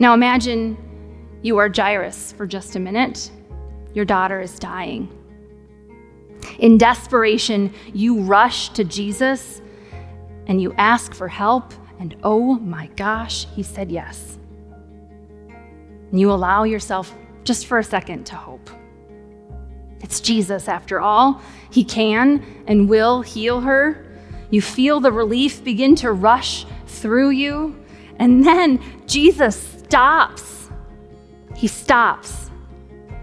Now 0.00 0.14
imagine 0.14 0.76
you 1.42 1.58
are 1.58 1.68
Jairus 1.74 2.32
for 2.32 2.46
just 2.46 2.76
a 2.76 2.80
minute. 2.80 3.30
Your 3.94 4.04
daughter 4.04 4.40
is 4.40 4.58
dying. 4.58 5.08
In 6.60 6.78
desperation, 6.78 7.74
you 7.92 8.20
rush 8.20 8.68
to 8.70 8.84
Jesus 8.84 9.60
and 10.46 10.62
you 10.62 10.72
ask 10.74 11.14
for 11.14 11.28
help, 11.28 11.74
and 11.98 12.16
oh 12.22 12.54
my 12.54 12.86
gosh, 12.96 13.46
he 13.54 13.62
said 13.62 13.90
yes. 13.90 14.38
And 16.10 16.20
you 16.20 16.30
allow 16.30 16.62
yourself 16.62 17.14
just 17.44 17.66
for 17.66 17.78
a 17.78 17.84
second 17.84 18.24
to 18.26 18.36
hope. 18.36 18.70
It's 20.00 20.20
Jesus, 20.20 20.68
after 20.68 21.00
all. 21.00 21.42
He 21.70 21.84
can 21.84 22.44
and 22.66 22.88
will 22.88 23.20
heal 23.22 23.60
her. 23.60 24.06
You 24.50 24.62
feel 24.62 25.00
the 25.00 25.12
relief 25.12 25.62
begin 25.64 25.96
to 25.96 26.12
rush 26.12 26.66
through 26.86 27.30
you, 27.30 27.84
and 28.18 28.44
then 28.44 28.80
Jesus 29.06 29.77
stops. 29.88 30.68
He 31.56 31.66
stops 31.66 32.50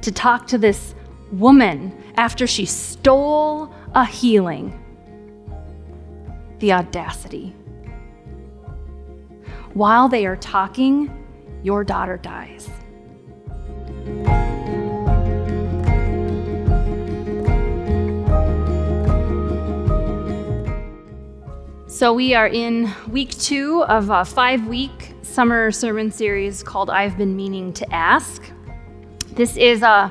to 0.02 0.12
talk 0.12 0.48
to 0.48 0.58
this 0.58 0.96
woman 1.32 1.96
after 2.18 2.48
she 2.48 2.66
stole 2.66 3.72
a 3.94 4.04
healing. 4.04 4.74
The 6.58 6.74
audacity. 6.74 7.54
While 9.76 10.10
they 10.10 10.26
are 10.26 10.38
talking, 10.38 11.12
your 11.62 11.84
daughter 11.84 12.18
dies. 12.18 12.68
So, 21.88 22.12
we 22.12 22.34
are 22.34 22.48
in 22.48 22.92
week 23.10 23.38
two 23.38 23.84
of 23.84 24.10
a 24.10 24.26
five 24.26 24.66
week 24.68 25.15
summer 25.36 25.70
sermon 25.70 26.10
series 26.10 26.64
called 26.64 26.90
I've 26.90 27.18
Been 27.18 27.36
Meaning 27.36 27.74
to 27.74 27.94
Ask. 27.94 28.42
This 29.34 29.58
is 29.58 29.82
a 29.82 30.10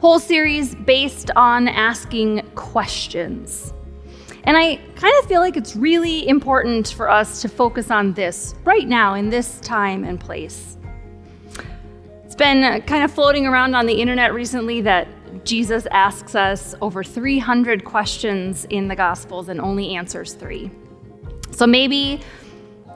whole 0.00 0.18
series 0.18 0.74
based 0.74 1.30
on 1.36 1.68
asking 1.68 2.40
questions. 2.54 3.74
And 4.44 4.56
I 4.56 4.76
kind 4.96 5.14
of 5.20 5.28
feel 5.28 5.42
like 5.42 5.58
it's 5.58 5.76
really 5.76 6.26
important 6.26 6.88
for 6.88 7.10
us 7.10 7.42
to 7.42 7.50
focus 7.50 7.90
on 7.90 8.14
this 8.14 8.54
right 8.64 8.88
now 8.88 9.12
in 9.12 9.28
this 9.28 9.60
time 9.60 10.04
and 10.04 10.18
place. 10.18 10.78
It's 12.24 12.34
been 12.34 12.80
kind 12.84 13.04
of 13.04 13.12
floating 13.12 13.46
around 13.46 13.74
on 13.74 13.84
the 13.84 14.00
internet 14.00 14.32
recently 14.32 14.80
that 14.80 15.06
Jesus 15.44 15.86
asks 15.90 16.34
us 16.34 16.74
over 16.80 17.04
300 17.04 17.84
questions 17.84 18.64
in 18.70 18.88
the 18.88 18.96
Gospels 18.96 19.50
and 19.50 19.60
only 19.60 19.94
answers 19.96 20.32
three. 20.32 20.70
So 21.50 21.66
maybe 21.66 22.22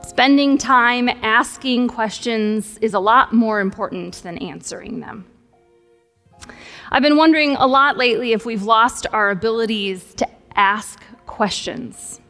spending 0.07 0.57
time 0.57 1.09
asking 1.09 1.89
questions 1.89 2.77
is 2.77 2.93
a 2.93 2.99
lot 2.99 3.33
more 3.33 3.59
important 3.59 4.15
than 4.23 4.37
answering 4.37 5.01
them. 5.01 5.25
I've 6.89 7.03
been 7.03 7.17
wondering 7.17 7.57
a 7.57 7.67
lot 7.67 7.97
lately 7.97 8.31
if 8.31 8.45
we've 8.45 8.63
lost 8.63 9.05
our 9.11 9.29
abilities 9.29 10.13
to 10.15 10.27
ask 10.55 11.03
questions. 11.25 12.21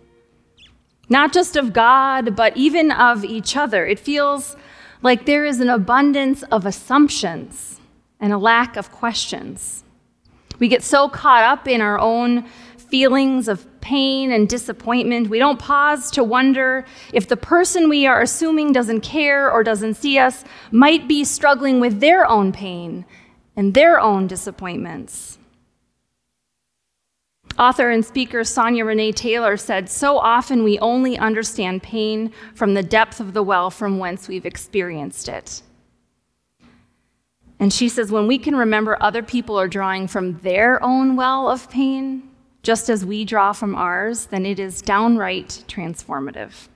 Not 1.08 1.32
just 1.32 1.56
of 1.56 1.72
God, 1.72 2.36
but 2.36 2.58
even 2.58 2.92
of 2.92 3.24
each 3.24 3.56
other. 3.56 3.86
It 3.86 4.00
feels 4.00 4.56
like 5.04 5.28
there 5.28 5.46
is 5.46 5.60
an 5.60 5.70
abundance 5.70 6.42
of 6.52 6.66
assumptions 6.66 7.80
and 8.20 8.34
a 8.34 8.40
lack 8.40 8.76
of 8.76 8.92
questions. 8.92 9.84
We 10.58 10.68
get 10.68 10.82
so 10.82 11.08
caught 11.08 11.44
up 11.44 11.68
in 11.68 11.82
our 11.82 12.00
own 12.00 12.46
feelings 12.90 13.48
of 13.48 13.66
pain 13.82 14.32
and 14.32 14.48
disappointment, 14.48 15.30
we 15.30 15.40
don't 15.40 15.60
pause 15.60 16.12
to 16.12 16.24
wonder 16.24 16.86
if 17.14 17.28
the 17.28 17.38
person 17.38 17.90
we 17.90 18.06
are 18.06 18.22
assuming 18.22 18.72
doesn't 18.74 19.02
care 19.02 19.52
or 19.52 19.64
doesn't 19.64 19.96
see 19.96 20.18
us 20.18 20.44
might 20.72 21.08
be 21.08 21.24
struggling 21.24 21.80
with 21.80 22.00
their 22.00 22.26
own 22.26 22.52
pain 22.52 23.06
and 23.56 23.74
their 23.74 24.00
own 24.00 24.28
disappointments. 24.28 25.38
Author 27.58 27.90
and 27.90 28.06
speaker 28.06 28.44
Sonya 28.44 28.86
Renee 28.86 29.12
Taylor 29.12 29.58
said, 29.58 29.90
So 29.90 30.20
often 30.20 30.64
we 30.64 30.78
only 30.80 31.18
understand 31.18 31.82
pain 31.82 32.32
from 32.54 32.76
the 32.76 32.84
depth 32.84 33.20
of 33.20 33.34
the 33.34 33.42
well 33.42 33.72
from 33.72 33.98
whence 33.98 34.28
we've 34.28 34.46
experienced 34.46 35.28
it. 35.28 35.64
And 37.60 37.74
she 37.74 37.90
says, 37.90 38.12
when 38.12 38.28
we 38.28 38.38
can 38.38 38.56
remember 38.56 39.02
other 39.02 39.24
people 39.24 39.60
are 39.60 39.68
drawing 39.68 40.08
from 40.08 40.40
their 40.40 40.82
own 40.84 41.16
well 41.16 41.50
of 41.50 41.70
pain, 41.72 42.30
just 42.68 42.90
as 42.90 43.06
we 43.06 43.24
draw 43.24 43.54
from 43.54 43.74
ours, 43.76 44.26
then 44.26 44.46
it 44.46 44.60
is 44.60 44.82
downright 44.82 45.64
transformative. 45.70 46.68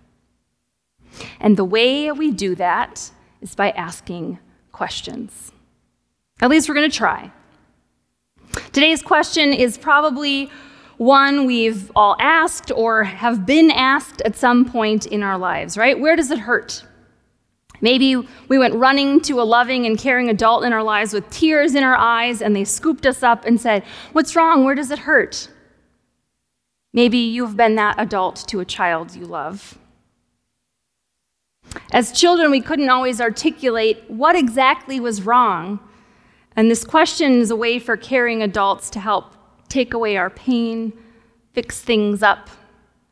And 1.37 1.57
the 1.57 1.65
way 1.65 2.09
we 2.13 2.31
do 2.31 2.55
that 2.55 3.11
is 3.41 3.55
by 3.55 3.71
asking 3.71 4.39
questions. 4.71 5.51
At 6.39 6.49
least 6.49 6.69
we're 6.69 6.75
going 6.75 6.89
to 6.89 6.97
try. 6.97 7.33
Today's 8.71 9.01
question 9.01 9.51
is 9.51 9.77
probably 9.77 10.49
one 10.95 11.45
we've 11.45 11.91
all 11.93 12.15
asked 12.21 12.71
or 12.73 13.03
have 13.03 13.45
been 13.45 13.69
asked 13.69 14.21
at 14.21 14.37
some 14.37 14.63
point 14.63 15.05
in 15.05 15.21
our 15.23 15.37
lives, 15.37 15.77
right? 15.77 15.99
Where 15.99 16.15
does 16.15 16.31
it 16.31 16.39
hurt? 16.39 16.85
Maybe 17.81 18.15
we 18.47 18.57
went 18.57 18.75
running 18.75 19.19
to 19.23 19.41
a 19.41 19.43
loving 19.43 19.85
and 19.85 19.97
caring 19.97 20.29
adult 20.29 20.63
in 20.63 20.71
our 20.71 20.83
lives 20.83 21.11
with 21.11 21.29
tears 21.29 21.75
in 21.75 21.83
our 21.83 21.97
eyes 21.97 22.41
and 22.41 22.55
they 22.55 22.63
scooped 22.63 23.05
us 23.05 23.23
up 23.23 23.43
and 23.43 23.59
said, 23.59 23.83
What's 24.13 24.37
wrong? 24.37 24.63
Where 24.63 24.75
does 24.75 24.89
it 24.89 24.99
hurt? 24.99 25.49
Maybe 26.93 27.17
you've 27.17 27.55
been 27.55 27.75
that 27.75 27.95
adult 27.97 28.47
to 28.47 28.59
a 28.59 28.65
child 28.65 29.15
you 29.15 29.25
love. 29.25 29.77
As 31.91 32.11
children, 32.11 32.51
we 32.51 32.61
couldn't 32.61 32.89
always 32.89 33.21
articulate 33.21 34.03
what 34.09 34.35
exactly 34.35 34.99
was 34.99 35.21
wrong 35.21 35.79
and 36.55 36.69
this 36.69 36.83
question 36.83 37.39
is 37.39 37.49
a 37.49 37.55
way 37.55 37.79
for 37.79 37.95
caring 37.95 38.43
adults 38.43 38.89
to 38.91 38.99
help 38.99 39.35
take 39.69 39.93
away 39.93 40.17
our 40.17 40.29
pain, 40.29 40.91
fix 41.53 41.79
things 41.79 42.21
up, 42.21 42.49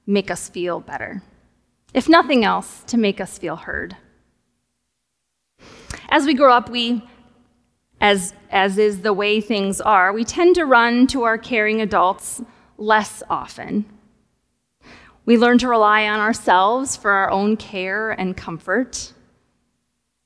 make 0.06 0.30
us 0.30 0.50
feel 0.50 0.82
better. 0.82 1.22
If 1.94 2.10
nothing 2.10 2.44
else, 2.44 2.84
to 2.88 2.98
make 2.98 3.22
us 3.22 3.38
feel 3.38 3.56
heard. 3.56 3.96
As 6.10 6.26
we 6.26 6.34
grow 6.34 6.54
up, 6.54 6.70
we, 6.70 7.08
as, 8.02 8.34
as 8.52 8.78
is 8.78 9.02
the 9.02 9.14
way 9.14 9.40
things 9.40 9.80
are, 9.80 10.12
we 10.12 10.26
tend 10.26 10.56
to 10.56 10.66
run 10.66 11.08
to 11.08 11.24
our 11.24 11.38
caring 11.38 11.82
adults 11.82 12.42
less 12.80 13.22
often. 13.30 13.86
We 15.26 15.38
learn 15.38 15.60
to 15.60 15.68
rely 15.68 16.08
on 16.08 16.20
ourselves 16.20 16.96
for 16.96 17.12
our 17.12 17.30
own 17.30 17.56
care 17.58 18.12
and 18.12 18.36
comfort. 18.36 19.14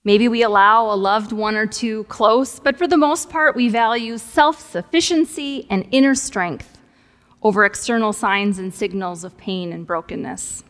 Maybe 0.06 0.28
we 0.28 0.44
allow 0.44 0.92
a 0.92 0.96
loved 0.96 1.32
one 1.32 1.56
or 1.56 1.66
two 1.66 2.04
close, 2.06 2.60
but 2.60 2.78
for 2.78 2.88
the 2.88 2.98
most 2.98 3.30
part, 3.30 3.56
we 3.56 3.70
value 3.70 4.18
self 4.18 4.60
sufficiency 4.60 5.66
and 5.70 5.88
inner 5.92 6.16
strength 6.16 6.80
over 7.42 7.66
external 7.66 8.14
signs 8.14 8.60
and 8.60 8.74
signals 8.74 9.24
of 9.24 9.38
pain 9.38 9.74
and 9.74 9.86
brokenness. 9.86 10.64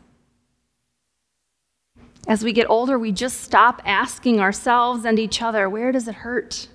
As 2.28 2.44
we 2.44 2.54
get 2.54 2.70
older, 2.70 2.98
we 2.98 3.12
just 3.12 3.42
stop 3.42 3.82
asking 3.86 4.40
ourselves 4.40 5.06
and 5.06 5.20
each 5.20 5.42
other, 5.42 5.70
where 5.70 5.92
does 5.92 6.08
it 6.08 6.16
hurt? 6.16 6.70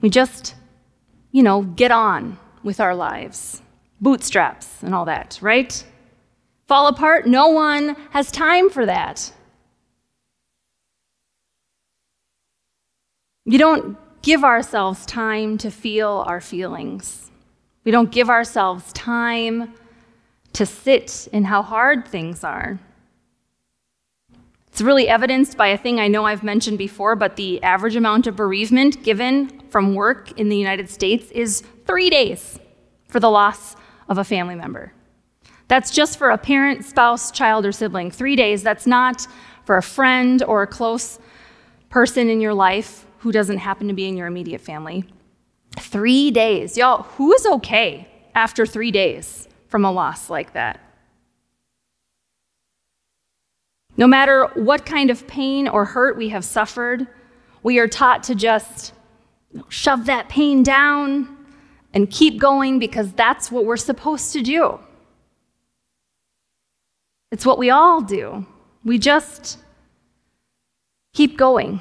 We 0.00 0.10
just, 0.10 0.54
you 1.30 1.42
know, 1.42 1.62
get 1.62 1.90
on 1.90 2.38
with 2.62 2.80
our 2.80 2.94
lives, 2.94 3.62
bootstraps 4.00 4.82
and 4.82 4.94
all 4.94 5.04
that, 5.06 5.38
right? 5.40 5.84
Fall 6.68 6.86
apart? 6.86 7.26
No 7.26 7.48
one 7.48 7.96
has 8.10 8.30
time 8.30 8.70
for 8.70 8.86
that. 8.86 9.32
You 13.44 13.58
don't 13.58 13.98
give 14.22 14.44
ourselves 14.44 15.04
time 15.04 15.58
to 15.58 15.70
feel 15.70 16.22
our 16.28 16.40
feelings. 16.40 17.30
We 17.82 17.90
don't 17.90 18.12
give 18.12 18.30
ourselves 18.30 18.92
time 18.92 19.74
to 20.52 20.64
sit 20.64 21.26
in 21.32 21.44
how 21.44 21.62
hard 21.62 22.06
things 22.06 22.44
are. 22.44 22.78
It's 24.68 24.80
really 24.80 25.08
evidenced 25.08 25.56
by 25.56 25.68
a 25.68 25.76
thing 25.76 25.98
I 25.98 26.06
know 26.06 26.24
I've 26.26 26.44
mentioned 26.44 26.78
before, 26.78 27.16
but 27.16 27.34
the 27.34 27.60
average 27.62 27.96
amount 27.96 28.28
of 28.28 28.36
bereavement 28.36 29.02
given 29.02 29.60
from 29.70 29.94
work 29.96 30.38
in 30.38 30.48
the 30.48 30.56
United 30.56 30.88
States 30.88 31.30
is 31.32 31.64
three 31.86 32.10
days 32.10 32.59
for 33.10 33.20
the 33.20 33.30
loss 33.30 33.76
of 34.08 34.18
a 34.18 34.24
family 34.24 34.54
member. 34.54 34.92
That's 35.68 35.90
just 35.90 36.18
for 36.18 36.30
a 36.30 36.38
parent, 36.38 36.84
spouse, 36.84 37.30
child, 37.30 37.66
or 37.66 37.72
sibling. 37.72 38.10
Three 38.10 38.34
days. 38.34 38.62
That's 38.62 38.86
not 38.86 39.26
for 39.64 39.76
a 39.76 39.82
friend 39.82 40.42
or 40.42 40.62
a 40.62 40.66
close 40.66 41.18
person 41.90 42.28
in 42.28 42.40
your 42.40 42.54
life 42.54 43.06
who 43.18 43.30
doesn't 43.30 43.58
happen 43.58 43.88
to 43.88 43.94
be 43.94 44.08
in 44.08 44.16
your 44.16 44.26
immediate 44.26 44.60
family. 44.60 45.04
Three 45.78 46.30
days. 46.30 46.76
Y'all, 46.76 47.02
who 47.02 47.32
is 47.32 47.46
okay 47.46 48.08
after 48.34 48.66
three 48.66 48.90
days 48.90 49.48
from 49.68 49.84
a 49.84 49.92
loss 49.92 50.30
like 50.30 50.54
that? 50.54 50.80
No 53.96 54.06
matter 54.06 54.46
what 54.54 54.86
kind 54.86 55.10
of 55.10 55.26
pain 55.26 55.68
or 55.68 55.84
hurt 55.84 56.16
we 56.16 56.30
have 56.30 56.44
suffered, 56.44 57.06
we 57.62 57.78
are 57.78 57.88
taught 57.88 58.22
to 58.24 58.34
just 58.34 58.92
shove 59.68 60.06
that 60.06 60.28
pain 60.28 60.62
down 60.62 61.36
and 61.92 62.10
keep 62.10 62.38
going 62.38 62.78
because 62.78 63.12
that's 63.12 63.50
what 63.50 63.64
we're 63.64 63.76
supposed 63.76 64.32
to 64.32 64.42
do. 64.42 64.78
It's 67.30 67.46
what 67.46 67.58
we 67.58 67.70
all 67.70 68.00
do. 68.00 68.46
We 68.84 68.98
just 68.98 69.58
keep 71.12 71.36
going. 71.36 71.80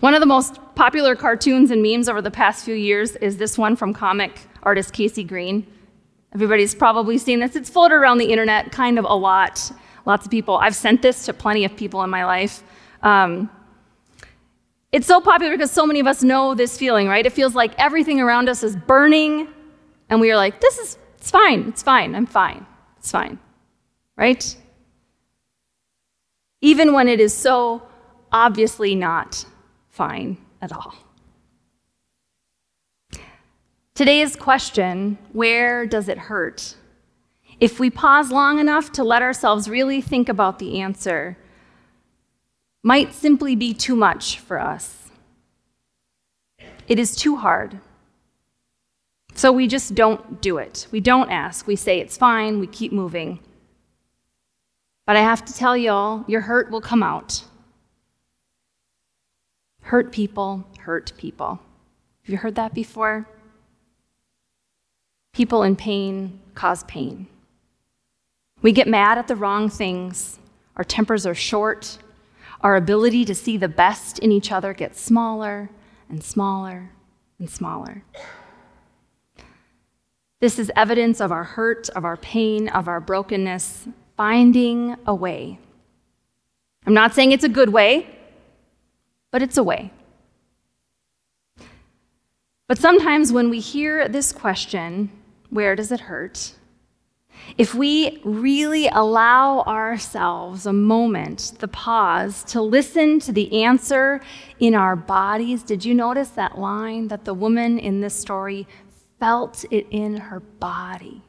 One 0.00 0.14
of 0.14 0.20
the 0.20 0.26
most 0.26 0.58
popular 0.74 1.14
cartoons 1.14 1.70
and 1.70 1.82
memes 1.82 2.08
over 2.08 2.20
the 2.20 2.30
past 2.30 2.64
few 2.64 2.74
years 2.74 3.16
is 3.16 3.36
this 3.36 3.56
one 3.56 3.76
from 3.76 3.94
comic 3.94 4.40
artist 4.62 4.92
KC 4.92 5.26
Green. 5.26 5.66
Everybody's 6.34 6.74
probably 6.74 7.16
seen 7.16 7.38
this. 7.38 7.54
It's 7.54 7.70
floated 7.70 7.94
around 7.94 8.18
the 8.18 8.30
internet 8.30 8.72
kind 8.72 8.98
of 8.98 9.04
a 9.04 9.14
lot. 9.14 9.70
Lots 10.04 10.26
of 10.26 10.30
people. 10.30 10.56
I've 10.56 10.74
sent 10.74 11.00
this 11.00 11.24
to 11.26 11.32
plenty 11.32 11.64
of 11.64 11.76
people 11.76 12.02
in 12.02 12.10
my 12.10 12.24
life. 12.24 12.62
Um, 13.02 13.48
it's 14.94 15.08
so 15.08 15.20
popular 15.20 15.50
because 15.50 15.72
so 15.72 15.84
many 15.84 15.98
of 15.98 16.06
us 16.06 16.22
know 16.22 16.54
this 16.54 16.78
feeling, 16.78 17.08
right? 17.08 17.26
It 17.26 17.32
feels 17.32 17.56
like 17.56 17.74
everything 17.78 18.20
around 18.20 18.48
us 18.48 18.62
is 18.62 18.76
burning, 18.76 19.48
and 20.08 20.20
we 20.20 20.30
are 20.30 20.36
like, 20.36 20.60
this 20.60 20.78
is, 20.78 20.98
it's 21.18 21.32
fine, 21.32 21.66
it's 21.66 21.82
fine, 21.82 22.14
I'm 22.14 22.26
fine, 22.26 22.64
it's 22.96 23.10
fine, 23.10 23.40
right? 24.16 24.56
Even 26.60 26.92
when 26.92 27.08
it 27.08 27.18
is 27.18 27.34
so 27.34 27.82
obviously 28.30 28.94
not 28.94 29.44
fine 29.88 30.38
at 30.62 30.72
all. 30.72 30.94
Today's 33.96 34.36
question 34.36 35.18
where 35.32 35.86
does 35.86 36.08
it 36.08 36.18
hurt? 36.18 36.76
If 37.58 37.80
we 37.80 37.90
pause 37.90 38.30
long 38.30 38.60
enough 38.60 38.92
to 38.92 39.02
let 39.02 39.22
ourselves 39.22 39.68
really 39.68 40.00
think 40.00 40.28
about 40.28 40.60
the 40.60 40.80
answer, 40.80 41.36
might 42.84 43.12
simply 43.12 43.56
be 43.56 43.74
too 43.74 43.96
much 43.96 44.38
for 44.38 44.60
us. 44.60 45.10
It 46.86 47.00
is 47.00 47.16
too 47.16 47.36
hard. 47.36 47.80
So 49.34 49.50
we 49.50 49.66
just 49.66 49.96
don't 49.96 50.40
do 50.40 50.58
it. 50.58 50.86
We 50.92 51.00
don't 51.00 51.30
ask. 51.30 51.66
We 51.66 51.74
say 51.74 51.98
it's 51.98 52.16
fine. 52.16 52.60
We 52.60 52.68
keep 52.68 52.92
moving. 52.92 53.40
But 55.06 55.16
I 55.16 55.22
have 55.22 55.44
to 55.46 55.52
tell 55.52 55.76
y'all, 55.76 56.24
your 56.28 56.42
hurt 56.42 56.70
will 56.70 56.80
come 56.80 57.02
out. 57.02 57.42
Hurt 59.82 60.12
people 60.12 60.64
hurt 60.84 61.12
people. 61.16 61.60
Have 62.22 62.32
you 62.32 62.36
heard 62.36 62.54
that 62.56 62.74
before? 62.74 63.26
People 65.32 65.62
in 65.62 65.76
pain 65.76 66.40
cause 66.54 66.84
pain. 66.84 67.26
We 68.62 68.72
get 68.72 68.86
mad 68.86 69.18
at 69.18 69.28
the 69.28 69.36
wrong 69.36 69.68
things. 69.68 70.38
Our 70.76 70.84
tempers 70.84 71.26
are 71.26 71.34
short. 71.34 71.98
Our 72.64 72.76
ability 72.76 73.26
to 73.26 73.34
see 73.34 73.58
the 73.58 73.68
best 73.68 74.18
in 74.20 74.32
each 74.32 74.50
other 74.50 74.72
gets 74.72 74.98
smaller 74.98 75.68
and 76.08 76.24
smaller 76.24 76.90
and 77.38 77.48
smaller. 77.48 78.02
This 80.40 80.58
is 80.58 80.72
evidence 80.74 81.20
of 81.20 81.30
our 81.30 81.44
hurt, 81.44 81.90
of 81.90 82.06
our 82.06 82.16
pain, 82.16 82.68
of 82.68 82.88
our 82.88 83.00
brokenness, 83.00 83.86
finding 84.16 84.96
a 85.06 85.14
way. 85.14 85.58
I'm 86.86 86.94
not 86.94 87.14
saying 87.14 87.32
it's 87.32 87.44
a 87.44 87.50
good 87.50 87.68
way, 87.68 88.08
but 89.30 89.42
it's 89.42 89.58
a 89.58 89.62
way. 89.62 89.92
But 92.66 92.78
sometimes 92.78 93.30
when 93.30 93.50
we 93.50 93.60
hear 93.60 94.08
this 94.08 94.32
question, 94.32 95.10
where 95.50 95.76
does 95.76 95.92
it 95.92 96.00
hurt? 96.00 96.54
If 97.56 97.74
we 97.74 98.20
really 98.24 98.88
allow 98.88 99.60
ourselves 99.62 100.66
a 100.66 100.72
moment, 100.72 101.52
the 101.58 101.68
pause, 101.68 102.42
to 102.44 102.60
listen 102.60 103.20
to 103.20 103.32
the 103.32 103.62
answer 103.64 104.20
in 104.58 104.74
our 104.74 104.96
bodies, 104.96 105.62
did 105.62 105.84
you 105.84 105.94
notice 105.94 106.30
that 106.30 106.58
line 106.58 107.08
that 107.08 107.24
the 107.24 107.34
woman 107.34 107.78
in 107.78 108.00
this 108.00 108.18
story 108.18 108.66
felt 109.20 109.64
it 109.70 109.86
in 109.90 110.16
her 110.16 110.40
body? 110.40 111.22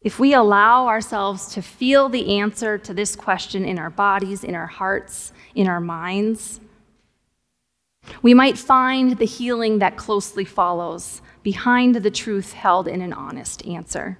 If 0.00 0.18
we 0.18 0.34
allow 0.34 0.86
ourselves 0.86 1.46
to 1.54 1.62
feel 1.62 2.08
the 2.08 2.38
answer 2.38 2.76
to 2.76 2.92
this 2.92 3.16
question 3.16 3.64
in 3.64 3.78
our 3.78 3.88
bodies, 3.88 4.44
in 4.44 4.54
our 4.54 4.66
hearts, 4.66 5.32
in 5.54 5.66
our 5.66 5.80
minds, 5.80 6.60
we 8.20 8.34
might 8.34 8.58
find 8.58 9.16
the 9.16 9.24
healing 9.24 9.78
that 9.78 9.96
closely 9.96 10.44
follows 10.44 11.22
behind 11.44 11.94
the 11.94 12.10
truth 12.10 12.54
held 12.54 12.88
in 12.88 13.00
an 13.00 13.12
honest 13.12 13.64
answer. 13.66 14.18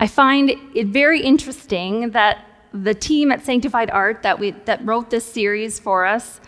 I 0.00 0.08
find 0.08 0.50
it 0.74 0.88
very 0.88 1.20
interesting 1.22 2.10
that 2.10 2.44
the 2.72 2.94
team 2.94 3.30
at 3.30 3.44
Sanctified 3.44 3.90
Art 3.90 4.22
that, 4.22 4.38
we, 4.38 4.52
that 4.64 4.84
wrote 4.84 5.10
this 5.10 5.24
series 5.24 5.78
for 5.78 6.06
us 6.06 6.40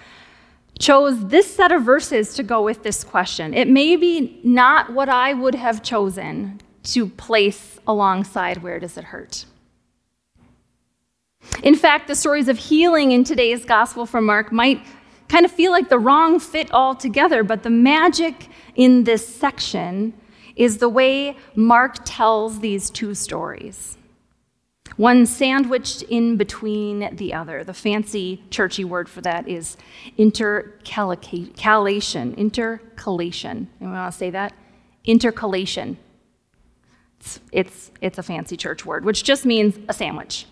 chose 0.78 1.26
this 1.28 1.54
set 1.54 1.70
of 1.70 1.82
verses 1.82 2.34
to 2.34 2.42
go 2.42 2.62
with 2.62 2.82
this 2.82 3.04
question. 3.04 3.52
It 3.52 3.68
may 3.68 3.94
be 3.96 4.40
not 4.42 4.92
what 4.92 5.10
I 5.10 5.34
would 5.34 5.54
have 5.54 5.82
chosen 5.82 6.60
to 6.84 7.08
place 7.08 7.78
alongside 7.86 8.62
Where 8.62 8.80
Does 8.80 8.96
It 8.96 9.04
Hurt? 9.04 9.44
In 11.62 11.74
fact, 11.74 12.08
the 12.08 12.14
stories 12.14 12.48
of 12.48 12.56
healing 12.56 13.12
in 13.12 13.22
today's 13.22 13.64
gospel 13.64 14.06
from 14.06 14.24
Mark 14.24 14.50
might 14.50 14.80
kind 15.32 15.44
of 15.46 15.50
feel 15.50 15.72
like 15.72 15.88
the 15.88 15.98
wrong 15.98 16.38
fit 16.38 16.70
altogether, 16.74 17.42
but 17.42 17.62
the 17.62 17.70
magic 17.70 18.48
in 18.74 19.04
this 19.04 19.26
section 19.26 20.12
is 20.56 20.76
the 20.76 20.90
way 20.90 21.34
Mark 21.54 21.96
tells 22.04 22.60
these 22.60 22.90
two 22.90 23.14
stories. 23.14 23.96
One 24.98 25.24
sandwiched 25.24 26.02
in 26.02 26.36
between 26.36 27.16
the 27.16 27.32
other. 27.32 27.64
The 27.64 27.72
fancy 27.72 28.44
churchy 28.50 28.84
word 28.84 29.08
for 29.08 29.22
that 29.22 29.48
is 29.48 29.78
intercalation. 30.18 32.34
Intercalation. 32.34 33.70
You 33.80 33.86
want 33.86 34.12
to 34.12 34.18
say 34.18 34.28
that? 34.28 34.52
Intercalation. 35.06 35.96
It's, 37.20 37.40
it's, 37.52 37.90
it's 38.02 38.18
a 38.18 38.22
fancy 38.22 38.58
church 38.58 38.84
word, 38.84 39.06
which 39.06 39.24
just 39.24 39.46
means 39.46 39.78
a 39.88 39.94
sandwich. 39.94 40.44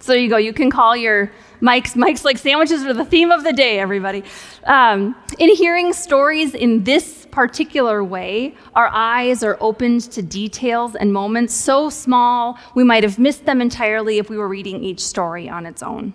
So 0.00 0.14
you 0.14 0.30
go. 0.30 0.38
You 0.38 0.54
can 0.54 0.70
call 0.70 0.96
your 0.96 1.30
Mike's 1.60 1.94
Mike's 1.94 2.24
like 2.24 2.38
sandwiches 2.38 2.84
are 2.84 2.94
the 2.94 3.04
theme 3.04 3.30
of 3.30 3.44
the 3.44 3.52
day, 3.52 3.78
everybody. 3.78 4.24
Um, 4.64 5.14
in 5.38 5.54
hearing 5.54 5.92
stories 5.92 6.54
in 6.54 6.84
this 6.84 7.26
particular 7.30 8.02
way, 8.02 8.54
our 8.74 8.88
eyes 8.88 9.42
are 9.42 9.58
opened 9.60 10.10
to 10.12 10.22
details 10.22 10.94
and 10.94 11.12
moments 11.12 11.54
so 11.54 11.90
small 11.90 12.58
we 12.74 12.82
might 12.82 13.02
have 13.02 13.18
missed 13.18 13.44
them 13.44 13.60
entirely 13.60 14.16
if 14.16 14.30
we 14.30 14.38
were 14.38 14.48
reading 14.48 14.82
each 14.82 15.00
story 15.00 15.50
on 15.50 15.66
its 15.66 15.82
own. 15.82 16.14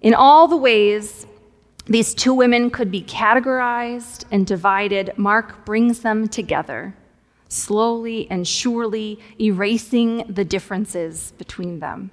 In 0.00 0.12
all 0.12 0.48
the 0.48 0.56
ways 0.56 1.26
these 1.86 2.12
two 2.12 2.34
women 2.34 2.70
could 2.70 2.90
be 2.90 3.02
categorized 3.02 4.24
and 4.32 4.44
divided, 4.46 5.12
Mark 5.16 5.64
brings 5.64 6.00
them 6.00 6.26
together, 6.26 6.94
slowly 7.48 8.28
and 8.30 8.46
surely 8.46 9.20
erasing 9.40 10.24
the 10.28 10.44
differences 10.44 11.32
between 11.38 11.78
them. 11.78 12.10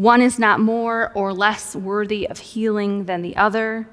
One 0.00 0.22
is 0.22 0.38
not 0.38 0.60
more 0.60 1.12
or 1.14 1.34
less 1.34 1.76
worthy 1.76 2.26
of 2.26 2.38
healing 2.38 3.04
than 3.04 3.20
the 3.20 3.36
other, 3.36 3.86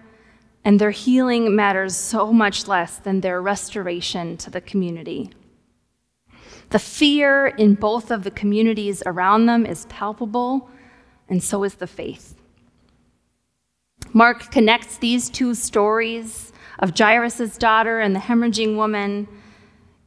and 0.64 0.80
their 0.80 0.92
healing 0.92 1.54
matters 1.54 1.98
so 1.98 2.32
much 2.32 2.66
less 2.66 2.96
than 2.96 3.20
their 3.20 3.42
restoration 3.42 4.38
to 4.38 4.50
the 4.50 4.62
community. 4.62 5.32
The 6.70 6.80
fear 6.80 7.48
in 7.48 7.74
both 7.74 8.10
of 8.10 8.24
the 8.24 8.32
communities 8.32 9.04
around 9.06 9.48
them 9.48 9.66
is 9.66 9.86
palpable, 9.88 10.70
and 11.28 11.44
so 11.44 11.66
is 11.66 11.76
the 11.76 11.88
faith. 11.88 12.36
Mark 14.14 14.50
connects 14.50 15.00
these 15.00 15.30
two 15.30 15.54
stories 15.54 16.54
of 16.80 16.98
Jairus' 16.98 17.58
daughter 17.58 18.00
and 18.00 18.16
the 18.16 18.22
hemorrhaging 18.22 18.78
woman 18.78 19.28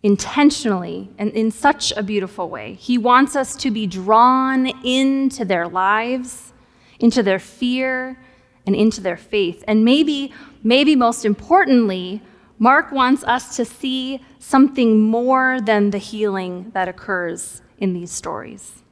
intentionally 0.03 1.11
and 1.19 1.31
in 1.33 1.51
such 1.51 1.93
a 1.93 2.03
beautiful 2.03 2.49
way. 2.49 2.75
He 2.75 2.97
wants 2.97 3.37
us 3.37 3.55
to 3.57 3.71
be 3.71 3.87
drawn 3.87 4.67
into 4.85 5.45
their 5.45 5.69
lives, 5.69 6.53
into 6.99 7.23
their 7.23 7.39
fear, 7.39 8.19
and 8.67 8.75
into 8.75 9.01
their 9.01 9.17
faith. 9.17 9.63
And 9.67 9.85
maybe, 9.85 10.33
maybe 10.63 10.97
most 10.97 11.25
importantly, 11.25 12.23
Mark 12.59 12.93
wants 12.93 13.25
us 13.25 13.57
to 13.57 13.65
see 13.65 14.21
something 14.39 15.01
more 15.01 15.61
than 15.61 15.91
the 15.91 15.99
healing 15.99 16.71
that 16.73 16.89
occurs 16.89 17.63
in 17.79 17.95
these 17.95 18.11
stories. 18.11 18.83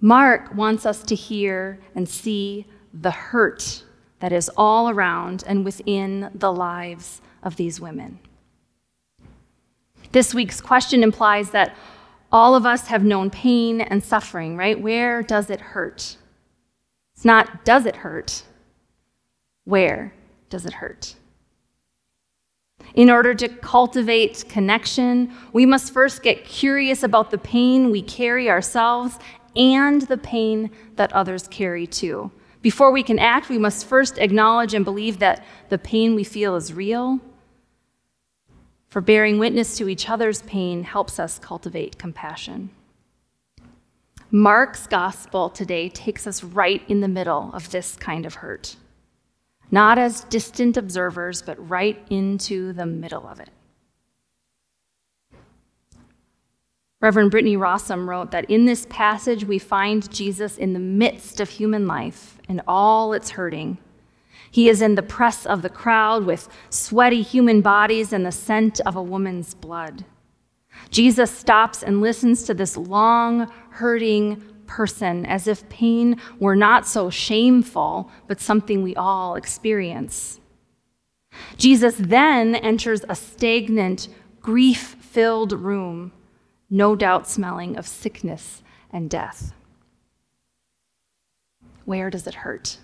Mark 0.00 0.54
wants 0.54 0.84
us 0.84 1.02
to 1.04 1.14
hear 1.14 1.78
and 1.94 2.08
see 2.08 2.66
the 2.92 3.10
hurt 3.10 3.84
that 4.20 4.32
is 4.32 4.50
all 4.56 4.88
around 4.90 5.44
and 5.46 5.64
within 5.64 6.30
the 6.34 6.52
lives 6.52 7.20
of 7.42 7.56
these 7.56 7.80
women. 7.80 8.18
This 10.12 10.34
week's 10.34 10.60
question 10.60 11.02
implies 11.02 11.50
that 11.50 11.76
all 12.32 12.54
of 12.54 12.66
us 12.66 12.88
have 12.88 13.04
known 13.04 13.30
pain 13.30 13.80
and 13.80 14.02
suffering, 14.02 14.56
right? 14.56 14.80
Where 14.80 15.22
does 15.22 15.50
it 15.50 15.60
hurt? 15.60 16.16
It's 17.14 17.24
not, 17.24 17.64
does 17.64 17.86
it 17.86 17.96
hurt? 17.96 18.42
Where 19.64 20.12
does 20.50 20.66
it 20.66 20.74
hurt? 20.74 21.14
In 22.94 23.10
order 23.10 23.34
to 23.34 23.48
cultivate 23.48 24.44
connection, 24.48 25.32
we 25.52 25.66
must 25.66 25.92
first 25.92 26.22
get 26.22 26.44
curious 26.44 27.02
about 27.02 27.30
the 27.30 27.38
pain 27.38 27.90
we 27.90 28.02
carry 28.02 28.48
ourselves 28.48 29.18
and 29.54 30.02
the 30.02 30.18
pain 30.18 30.70
that 30.96 31.12
others 31.12 31.48
carry 31.48 31.86
too. 31.86 32.30
Before 32.62 32.92
we 32.92 33.02
can 33.02 33.18
act, 33.18 33.48
we 33.48 33.58
must 33.58 33.86
first 33.86 34.18
acknowledge 34.18 34.74
and 34.74 34.84
believe 34.84 35.18
that 35.18 35.44
the 35.68 35.78
pain 35.78 36.14
we 36.14 36.24
feel 36.24 36.56
is 36.56 36.72
real 36.72 37.20
For 38.88 39.00
bearing 39.00 39.38
witness 39.38 39.76
to 39.78 39.88
each 39.88 40.08
other's 40.08 40.42
pain 40.42 40.84
helps 40.84 41.18
us 41.18 41.38
cultivate 41.38 41.98
compassion. 41.98 42.70
Mark's 44.30 44.86
gospel 44.86 45.50
today 45.50 45.88
takes 45.88 46.26
us 46.26 46.42
right 46.42 46.82
in 46.88 47.00
the 47.00 47.08
middle 47.08 47.50
of 47.52 47.70
this 47.70 47.96
kind 47.96 48.26
of 48.26 48.34
hurt, 48.34 48.76
not 49.70 49.98
as 49.98 50.24
distant 50.24 50.76
observers, 50.76 51.42
but 51.42 51.68
right 51.68 52.04
into 52.10 52.72
the 52.72 52.86
middle 52.86 53.26
of 53.26 53.38
it. 53.40 53.50
Reverend 57.00 57.30
Brittany 57.30 57.56
Rossum 57.56 58.08
wrote 58.08 58.30
that 58.30 58.50
in 58.50 58.64
this 58.64 58.86
passage 58.88 59.44
we 59.44 59.58
find 59.58 60.10
Jesus 60.10 60.56
in 60.56 60.72
the 60.72 60.80
midst 60.80 61.40
of 61.40 61.50
human 61.50 61.86
life 61.86 62.38
and 62.48 62.62
all 62.66 63.12
its 63.12 63.30
hurting. 63.30 63.78
He 64.50 64.68
is 64.68 64.82
in 64.82 64.94
the 64.94 65.02
press 65.02 65.46
of 65.46 65.62
the 65.62 65.68
crowd 65.68 66.24
with 66.24 66.48
sweaty 66.70 67.22
human 67.22 67.60
bodies 67.60 68.12
and 68.12 68.24
the 68.24 68.32
scent 68.32 68.80
of 68.80 68.96
a 68.96 69.02
woman's 69.02 69.54
blood. 69.54 70.04
Jesus 70.90 71.30
stops 71.30 71.82
and 71.82 72.00
listens 72.00 72.42
to 72.44 72.54
this 72.54 72.76
long, 72.76 73.50
hurting 73.70 74.42
person 74.66 75.24
as 75.26 75.46
if 75.46 75.68
pain 75.68 76.20
were 76.38 76.56
not 76.56 76.86
so 76.86 77.10
shameful, 77.10 78.10
but 78.26 78.40
something 78.40 78.82
we 78.82 78.94
all 78.96 79.36
experience. 79.36 80.40
Jesus 81.56 81.96
then 81.98 82.54
enters 82.56 83.04
a 83.08 83.14
stagnant, 83.14 84.08
grief 84.40 84.96
filled 85.00 85.52
room 85.52 86.12
no 86.70 86.96
doubt 86.96 87.28
smelling 87.28 87.76
of 87.76 87.86
sickness 87.86 88.62
and 88.90 89.08
death. 89.08 89.52
Where 91.84 92.10
does 92.10 92.26
it 92.26 92.34
hurt? 92.34 92.78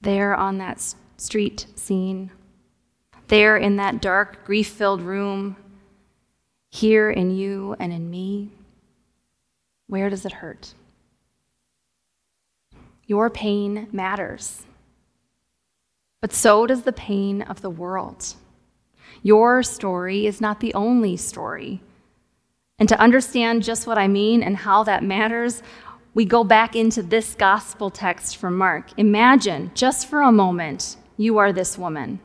There 0.00 0.34
on 0.34 0.58
that 0.58 0.94
street 1.16 1.66
scene, 1.74 2.30
there 3.26 3.56
in 3.56 3.76
that 3.76 4.00
dark, 4.00 4.44
grief 4.44 4.68
filled 4.68 5.02
room, 5.02 5.56
here 6.70 7.10
in 7.10 7.30
you 7.30 7.74
and 7.78 7.92
in 7.92 8.10
me, 8.10 8.52
where 9.86 10.10
does 10.10 10.24
it 10.24 10.32
hurt? 10.32 10.74
Your 13.06 13.30
pain 13.30 13.88
matters, 13.90 14.66
but 16.20 16.32
so 16.32 16.66
does 16.66 16.82
the 16.82 16.92
pain 16.92 17.42
of 17.42 17.62
the 17.62 17.70
world. 17.70 18.34
Your 19.22 19.62
story 19.62 20.26
is 20.26 20.40
not 20.40 20.60
the 20.60 20.74
only 20.74 21.16
story. 21.16 21.80
And 22.78 22.88
to 22.88 23.00
understand 23.00 23.64
just 23.64 23.86
what 23.86 23.98
I 23.98 24.06
mean 24.06 24.42
and 24.42 24.56
how 24.56 24.84
that 24.84 25.02
matters, 25.02 25.62
we 26.18 26.24
go 26.24 26.42
back 26.42 26.74
into 26.74 27.00
this 27.00 27.36
gospel 27.36 27.90
text 27.90 28.38
from 28.38 28.58
Mark. 28.58 28.90
Imagine, 28.96 29.70
just 29.72 30.08
for 30.08 30.20
a 30.20 30.32
moment, 30.32 30.96
you 31.16 31.38
are 31.38 31.52
this 31.52 31.78
woman. 31.78 32.18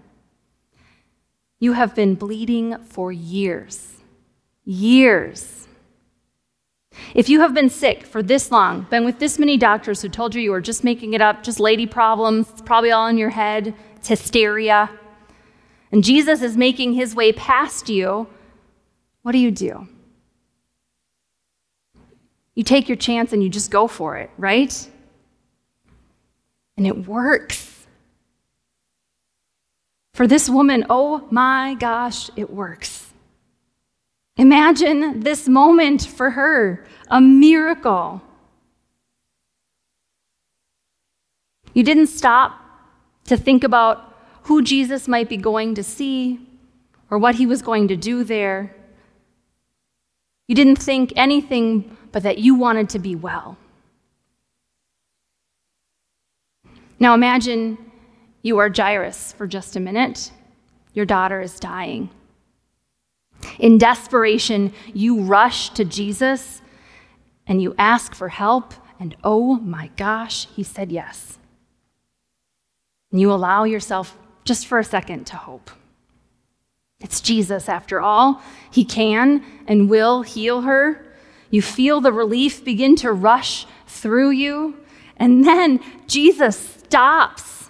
You 1.59 1.73
have 1.73 1.93
been 1.93 2.15
bleeding 2.15 2.75
for 2.85 3.11
years. 3.11 3.97
Years. 4.65 5.67
If 7.13 7.29
you 7.29 7.41
have 7.41 7.53
been 7.53 7.69
sick 7.69 8.03
for 8.03 8.23
this 8.23 8.49
long, 8.49 8.87
been 8.89 9.05
with 9.05 9.19
this 9.19 9.37
many 9.37 9.57
doctors 9.57 10.01
who 10.01 10.09
told 10.09 10.33
you 10.33 10.41
you 10.41 10.49
were 10.49 10.59
just 10.59 10.83
making 10.83 11.13
it 11.13 11.21
up, 11.21 11.43
just 11.43 11.59
lady 11.59 11.85
problems, 11.85 12.49
it's 12.49 12.63
probably 12.63 12.89
all 12.89 13.05
in 13.05 13.19
your 13.19 13.29
head, 13.29 13.75
it's 13.97 14.07
hysteria, 14.07 14.89
and 15.91 16.03
Jesus 16.03 16.41
is 16.41 16.57
making 16.57 16.93
his 16.93 17.13
way 17.13 17.31
past 17.31 17.89
you, 17.89 18.25
what 19.21 19.33
do 19.33 19.37
you 19.37 19.51
do? 19.51 19.87
You 22.55 22.63
take 22.63 22.87
your 22.87 22.97
chance 22.97 23.33
and 23.33 23.43
you 23.43 23.49
just 23.49 23.71
go 23.71 23.87
for 23.87 24.17
it, 24.17 24.29
right? 24.37 24.89
And 26.77 26.85
it 26.85 27.07
works. 27.07 27.85
For 30.13 30.27
this 30.27 30.49
woman, 30.49 30.85
oh 30.89 31.27
my 31.31 31.75
gosh, 31.79 32.29
it 32.35 32.51
works. 32.51 33.11
Imagine 34.37 35.21
this 35.21 35.47
moment 35.47 36.05
for 36.05 36.31
her 36.31 36.85
a 37.09 37.21
miracle. 37.21 38.21
You 41.73 41.83
didn't 41.83 42.07
stop 42.07 42.59
to 43.25 43.37
think 43.37 43.63
about 43.63 44.15
who 44.43 44.61
Jesus 44.61 45.07
might 45.07 45.29
be 45.29 45.37
going 45.37 45.75
to 45.75 45.83
see 45.83 46.39
or 47.09 47.17
what 47.17 47.35
he 47.35 47.45
was 47.45 47.61
going 47.61 47.87
to 47.87 47.95
do 47.95 48.23
there. 48.23 48.75
You 50.47 50.55
didn't 50.55 50.75
think 50.75 51.13
anything 51.15 51.95
but 52.13 52.23
that 52.23 52.37
you 52.37 52.55
wanted 52.55 52.87
to 52.89 52.99
be 52.99 53.15
well. 53.15 53.57
Now 56.99 57.13
imagine 57.13 57.77
you 58.43 58.59
are 58.59 58.71
Jairus 58.73 59.33
for 59.33 59.45
just 59.45 59.75
a 59.75 59.81
minute. 59.81 60.31
Your 60.93 61.05
daughter 61.05 61.41
is 61.41 61.59
dying. 61.59 62.09
In 63.59 63.77
desperation, 63.77 64.71
you 64.93 65.21
rush 65.21 65.71
to 65.71 65.83
Jesus 65.83 66.61
and 67.45 67.61
you 67.61 67.75
ask 67.77 68.15
for 68.15 68.29
help, 68.29 68.73
and 68.99 69.17
oh 69.23 69.55
my 69.55 69.89
gosh, 69.97 70.47
he 70.55 70.63
said 70.63 70.91
yes. 70.91 71.37
And 73.11 73.19
you 73.19 73.33
allow 73.33 73.65
yourself 73.65 74.17
just 74.45 74.67
for 74.67 74.79
a 74.79 74.83
second 74.83 75.25
to 75.27 75.35
hope. 75.35 75.71
It's 77.01 77.19
Jesus, 77.19 77.67
after 77.67 77.99
all. 77.99 78.41
He 78.71 78.85
can 78.85 79.43
and 79.67 79.89
will 79.89 80.21
heal 80.21 80.61
her. 80.61 81.05
You 81.53 81.61
feel 81.61 82.01
the 82.01 82.11
relief 82.11 82.65
begin 82.65 82.95
to 82.95 83.11
rush 83.13 83.67
through 83.85 84.31
you. 84.31 84.75
And 85.17 85.45
then 85.45 85.79
Jesus 86.07 86.57
stops. 86.57 87.69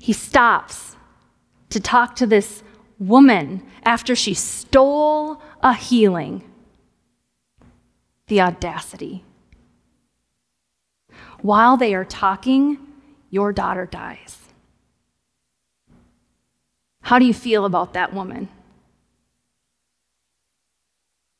He 0.00 0.12
stops 0.12 0.96
to 1.70 1.78
talk 1.78 2.16
to 2.16 2.26
this 2.26 2.64
woman 2.98 3.62
after 3.84 4.16
she 4.16 4.34
stole 4.34 5.40
a 5.62 5.74
healing. 5.74 6.42
The 8.26 8.40
audacity. 8.40 9.22
While 11.40 11.76
they 11.76 11.94
are 11.94 12.04
talking, 12.04 12.78
your 13.30 13.52
daughter 13.52 13.86
dies. 13.86 14.38
How 17.02 17.20
do 17.20 17.24
you 17.24 17.32
feel 17.32 17.64
about 17.64 17.92
that 17.92 18.12
woman? 18.12 18.48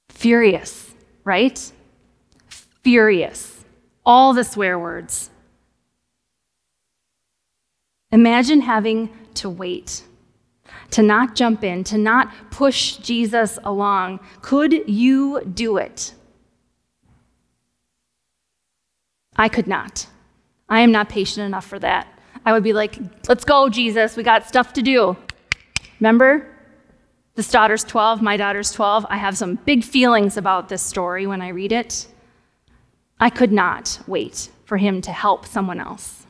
Furious, 0.09 0.95
right? 1.29 1.73
Furious. 2.83 3.63
All 4.05 4.33
the 4.33 4.43
swear 4.43 4.79
words. 4.79 5.31
Imagine 8.11 8.63
having 8.63 9.11
to 9.35 9.51
wait, 9.51 10.03
to 10.93 11.03
not 11.03 11.37
jump 11.37 11.63
in, 11.63 11.85
to 11.85 11.99
not 11.99 12.33
push 12.51 12.97
Jesus 12.97 13.59
along. 13.63 14.21
Could 14.41 14.89
you 14.89 15.43
do 15.43 15.77
it? 15.77 16.15
I 19.37 19.51
could 19.51 19.67
not. 19.67 20.07
I 20.71 20.81
am 20.81 20.91
not 20.91 21.11
patient 21.11 21.45
enough 21.45 21.67
for 21.67 21.79
that. 21.79 22.09
I 22.47 22.55
would 22.55 22.65
be 22.65 22.73
like, 22.73 22.99
let's 23.29 23.45
go, 23.45 23.69
Jesus. 23.69 24.17
We 24.17 24.23
got 24.23 24.49
stuff 24.49 24.73
to 24.73 24.83
do. 24.83 25.15
Remember? 26.01 26.58
This 27.39 27.53
daughter's 27.53 27.85
12, 27.85 28.21
my 28.21 28.37
daughter's 28.37 28.73
12. 28.73 29.07
I 29.09 29.17
have 29.17 29.39
some 29.39 29.61
big 29.65 29.85
feelings 29.85 30.37
about 30.37 30.69
this 30.69 30.83
story 30.83 31.25
when 31.25 31.41
I 31.41 31.51
read 31.51 31.71
it. 31.71 32.09
I 33.21 33.31
could 33.31 33.53
not 33.53 34.01
wait 34.09 34.49
for 34.65 34.77
him 34.77 35.01
to 35.03 35.13
help 35.13 35.47
someone 35.47 35.79
else. 35.79 36.27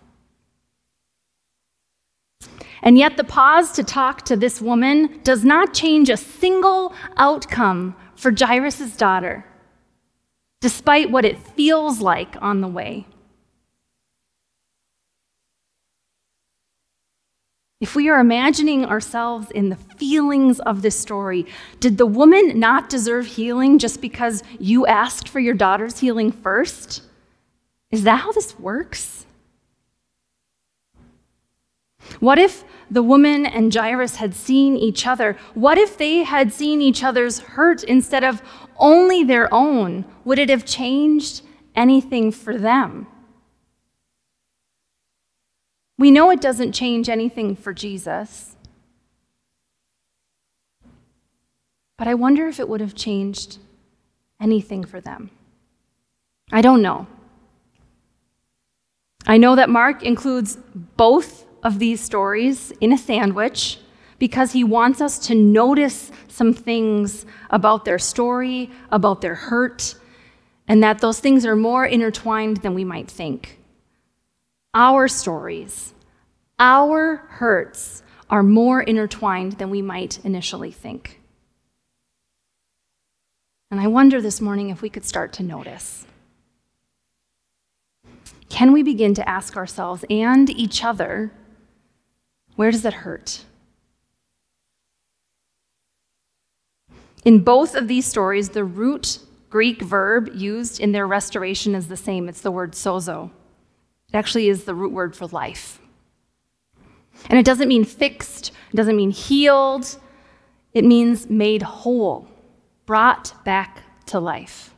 And 2.83 2.99
yet, 2.99 3.17
the 3.17 3.25
pause 3.25 3.73
to 3.73 3.83
talk 3.83 4.27
to 4.27 4.37
this 4.37 4.61
woman 4.61 5.21
does 5.23 5.47
not 5.47 5.73
change 5.73 6.11
a 6.11 6.17
single 6.19 6.93
outcome 7.17 7.97
for 8.15 8.31
Jairus' 8.31 8.95
daughter, 8.95 9.47
despite 10.61 11.11
what 11.11 11.25
it 11.25 11.39
feels 11.39 12.01
like 12.01 12.37
on 12.43 12.61
the 12.61 12.69
way. 12.69 13.07
If 17.81 17.95
we 17.95 18.09
are 18.09 18.19
imagining 18.19 18.85
ourselves 18.85 19.53
in 19.53 19.69
the 19.69 19.77
feelings 19.77 20.59
of 20.61 20.83
this 20.83 20.99
story, 20.99 21.47
did 21.79 21.97
the 21.97 22.07
woman 22.07 22.59
not 22.59 22.89
deserve 22.89 23.27
healing 23.27 23.79
just 23.79 24.01
because 24.01 24.43
you 24.59 24.85
asked 24.87 25.29
for 25.29 25.39
your 25.39 25.55
daughter's 25.55 26.01
healing 26.01 26.33
first? 26.33 27.03
Is 27.93 28.03
that 28.03 28.23
how 28.23 28.33
this 28.33 28.59
works? 28.59 29.27
What 32.19 32.41
if 32.41 32.65
the 32.91 33.03
woman 33.03 33.47
and 33.47 33.73
Jairus 33.73 34.17
had 34.17 34.35
seen 34.35 34.77
each 34.77 35.07
other? 35.07 35.37
What 35.55 35.79
if 35.79 35.97
they 35.97 36.25
had 36.25 36.53
seen 36.53 36.83
each 36.83 37.05
other's 37.05 37.39
hurt 37.39 37.85
instead 37.85 38.25
of 38.25 38.43
only 38.77 39.23
their 39.23 39.53
own? 39.55 40.05
Would 40.25 40.41
it 40.41 40.49
have 40.49 40.65
changed 40.65 41.43
anything 41.77 42.33
for 42.33 42.59
them? 42.59 43.07
We 45.99 46.11
know 46.13 46.31
it 46.31 46.41
doesn't 46.41 46.73
change 46.73 47.09
anything 47.09 47.57
for 47.57 47.75
Jesus. 47.75 48.57
But 51.97 52.07
I 52.07 52.15
wonder 52.15 52.47
if 52.47 52.61
it 52.61 52.69
would 52.69 52.81
have 52.81 52.95
changed 52.95 53.59
anything 54.41 54.85
for 54.85 55.01
them. 55.01 55.31
I 56.53 56.63
don't 56.63 56.81
know. 56.81 57.09
I 59.27 59.37
know 59.37 59.57
that 59.57 59.69
Mark 59.69 60.05
includes 60.05 60.57
both 60.97 61.45
of 61.63 61.81
these 61.81 62.01
stories 62.01 62.71
in 62.81 62.93
a 62.93 62.99
sandwich, 62.99 63.81
because 64.19 64.53
He 64.53 64.65
wants 64.65 65.01
us 65.01 65.19
to 65.27 65.35
notice 65.35 66.11
some 66.29 66.53
things 66.53 67.27
about 67.51 67.85
their 67.85 67.99
story, 67.99 68.71
about 68.91 69.21
their 69.21 69.35
hurt, 69.35 69.97
and 70.67 70.83
that 70.83 71.01
those 71.01 71.21
things 71.21 71.45
are 71.45 71.57
more 71.57 71.85
intertwined 71.85 72.59
than 72.59 72.75
we 72.75 72.85
might 72.85 73.11
think. 73.11 73.58
Our 74.81 75.09
stories, 75.09 75.93
our 76.61 77.17
hurts 77.31 78.05
are 78.31 78.45
more 78.45 78.81
intertwined 78.81 79.55
than 79.55 79.71
we 79.71 79.83
might 79.83 80.25
initially 80.25 80.71
think. 80.71 81.21
And 83.73 83.81
I 83.81 83.89
wonder 83.89 84.23
this 84.23 84.41
morning 84.41 84.69
if 84.69 84.81
we 84.81 84.89
could 84.89 85.05
start 85.05 85.33
to 85.33 85.43
notice. 85.43 86.07
Can 88.49 88.71
we 88.71 88.85
begin 88.85 89.15
to 89.15 89.29
ask 89.29 89.57
ourselves 89.57 90.05
and 90.09 90.49
each 90.49 90.85
other, 90.85 91.33
where 92.55 92.71
does 92.71 92.85
it 92.85 92.95
hurt? 92.95 93.47
In 97.25 97.41
both 97.41 97.75
of 97.75 97.89
these 97.89 98.07
stories, 98.07 98.51
the 98.51 98.63
root 98.63 99.19
Greek 99.51 99.83
verb 99.83 100.31
used 100.33 100.79
in 100.79 100.93
their 100.93 101.09
restoration 101.09 101.75
is 101.75 101.89
the 101.89 101.97
same. 101.97 102.29
It's 102.29 102.43
the 102.43 102.53
word 102.53 102.75
sozo. 102.75 103.33
It 104.13 104.17
actually 104.17 104.49
is 104.49 104.65
the 104.65 104.75
root 104.75 104.93
word 104.93 105.15
for 105.15 105.27
life. 105.27 105.81
And 107.29 107.39
it 107.39 107.45
doesn't 107.45 107.69
mean 107.69 107.85
fixed, 107.85 108.53
it 108.73 108.77
doesn't 108.77 108.97
mean 108.97 109.11
healed, 109.11 109.99
it 110.73 110.85
means 110.85 111.29
made 111.29 111.63
whole, 111.63 112.29
brought 112.87 113.35
back 113.45 113.83
to 114.07 114.21
life. 114.21 114.75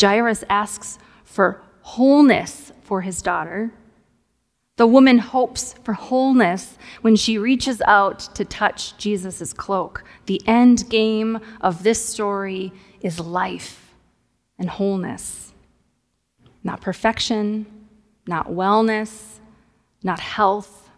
Jairus 0.00 0.44
asks 0.50 0.98
for 1.24 1.62
wholeness 1.82 2.72
for 2.82 3.02
his 3.02 3.22
daughter. 3.22 3.72
The 4.76 4.86
woman 4.86 5.18
hopes 5.18 5.74
for 5.84 5.92
wholeness 5.92 6.76
when 7.02 7.14
she 7.14 7.38
reaches 7.38 7.80
out 7.82 8.20
to 8.34 8.44
touch 8.44 8.96
Jesus' 8.96 9.52
cloak. 9.52 10.02
The 10.26 10.42
end 10.46 10.88
game 10.88 11.38
of 11.60 11.82
this 11.82 12.04
story 12.04 12.72
is 13.00 13.20
life 13.20 13.94
and 14.58 14.68
wholeness. 14.68 15.51
Not 16.64 16.80
perfection, 16.80 17.66
not 18.26 18.48
wellness, 18.48 19.38
not 20.02 20.20
health, 20.20 20.90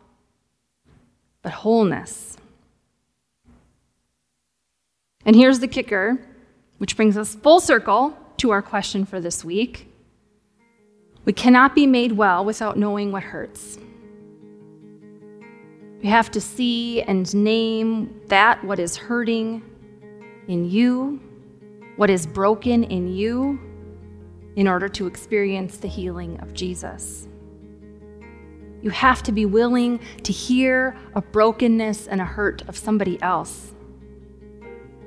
but 1.43 1.53
wholeness. 1.53 2.37
And 5.27 5.35
here's 5.35 5.61
the 5.61 5.69
kicker, 5.69 6.19
which 6.79 6.97
brings 6.97 7.17
us 7.17 7.35
full 7.35 7.61
circle 7.61 8.17
to 8.39 8.51
our 8.51 8.63
question 8.63 9.05
for 9.07 9.21
this 9.21 9.45
week. 9.45 9.91
We 11.25 11.33
cannot 11.33 11.75
be 11.75 11.87
made 11.87 12.13
well 12.13 12.45
without 12.45 12.77
knowing 12.77 13.11
what 13.11 13.23
hurts. 13.23 13.79
We 16.03 16.11
have 16.11 16.31
to 16.33 16.41
see 16.41 17.01
and 17.01 17.35
name 17.35 18.21
that 18.27 18.63
what 18.63 18.79
is 18.79 18.97
hurting 18.97 19.63
in 20.49 20.69
you, 20.69 21.19
what 21.97 22.11
is 22.11 22.27
broken 22.27 22.85
in 22.85 23.09
you, 23.09 23.59
in 24.57 24.69
order 24.69 24.89
to 24.89 25.07
experience 25.07 25.79
the 25.79 25.89
healing 25.89 26.39
of 26.41 26.55
Jesus. 26.55 27.29
You 28.83 28.91
have 28.91 29.23
to 29.23 29.33
be 29.33 29.47
willing 29.47 29.99
to 30.25 30.33
hear 30.33 30.97
a 31.15 31.23
brokenness 31.23 32.07
and 32.07 32.21
a 32.21 32.25
hurt 32.25 32.63
of 32.69 32.77
somebody 32.77 33.21
else 33.23 33.73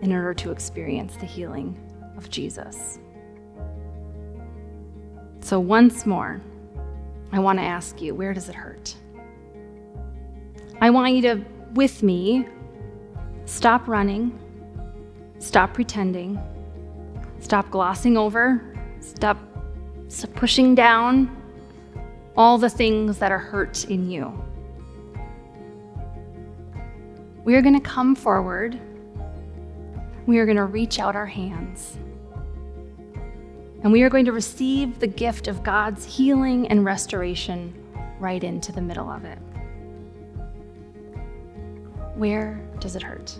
in 0.01 0.11
order 0.11 0.33
to 0.33 0.51
experience 0.51 1.15
the 1.17 1.25
healing 1.25 1.79
of 2.17 2.29
Jesus. 2.29 2.99
So, 5.41 5.59
once 5.59 6.05
more, 6.05 6.41
I 7.31 7.39
want 7.39 7.59
to 7.59 7.63
ask 7.63 8.01
you 8.01 8.15
where 8.15 8.33
does 8.33 8.49
it 8.49 8.55
hurt? 8.55 8.95
I 10.81 10.89
want 10.89 11.13
you 11.13 11.21
to, 11.23 11.45
with 11.73 12.03
me, 12.03 12.47
stop 13.45 13.87
running, 13.87 14.37
stop 15.39 15.73
pretending, 15.73 16.39
stop 17.39 17.69
glossing 17.69 18.17
over, 18.17 18.66
stop 19.07 19.37
pushing 20.35 20.75
down 20.75 21.35
all 22.35 22.57
the 22.57 22.69
things 22.69 23.17
that 23.19 23.31
are 23.31 23.39
hurt 23.39 23.85
in 23.85 24.09
you. 24.09 24.31
We 27.43 27.55
are 27.55 27.61
going 27.61 27.79
to 27.79 27.79
come 27.79 28.15
forward. 28.15 28.79
We 30.25 30.39
are 30.39 30.45
going 30.45 30.57
to 30.57 30.65
reach 30.65 30.99
out 30.99 31.15
our 31.15 31.25
hands. 31.25 31.97
And 33.83 33.91
we 33.91 34.01
are 34.03 34.09
going 34.09 34.25
to 34.25 34.33
receive 34.33 34.99
the 34.99 35.07
gift 35.07 35.47
of 35.47 35.63
God's 35.63 36.03
healing 36.03 36.67
and 36.67 36.83
restoration 36.83 37.73
right 38.19 38.43
into 38.43 38.71
the 38.71 38.81
middle 38.81 39.09
of 39.09 39.23
it. 39.23 39.37
Where 42.15 42.61
does 42.79 42.95
it 42.95 43.03
hurt? 43.03 43.39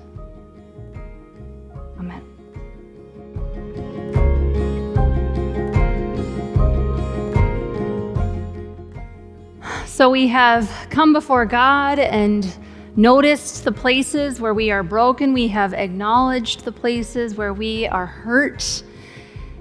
So 9.98 10.12
we 10.12 10.28
have 10.28 10.70
come 10.92 11.12
before 11.12 11.48
God 11.48 11.98
and 11.98 12.56
noticed 12.96 13.66
the 13.66 13.72
places 13.72 14.40
where 14.40 14.54
we 14.54 14.70
are 14.70 14.84
broken. 14.84 15.34
We 15.34 15.48
have 15.48 15.74
acknowledged 15.74 16.66
the 16.66 16.72
places 16.72 17.34
where 17.34 17.52
we 17.52 17.88
are 17.88 18.06
hurt 18.06 18.84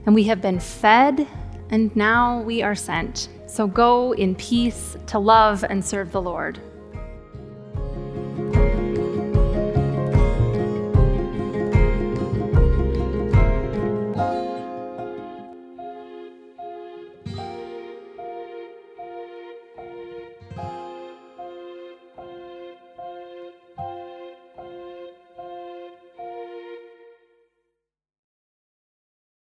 and 0.05 0.15
we 0.15 0.25
have 0.25 0.43
been 0.43 0.61
fed, 0.61 1.27
and 1.71 1.97
now 1.97 2.43
we 2.43 2.61
are 2.61 2.75
sent. 2.75 3.31
So 3.47 3.67
go 3.67 4.13
in 4.13 4.35
peace 4.35 4.99
to 5.07 5.19
love 5.19 5.65
and 5.65 5.83
serve 5.83 6.13
the 6.13 6.21
Lord. 6.21 6.61